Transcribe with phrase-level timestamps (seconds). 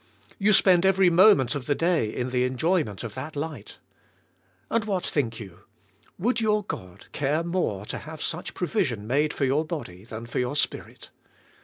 [0.39, 3.77] You spend every moment of the day in the enjoyment of that light.
[4.67, 5.59] And what think you?
[6.17, 10.39] Would your God care more to have such provision made for your body than for
[10.39, 11.11] your spirit.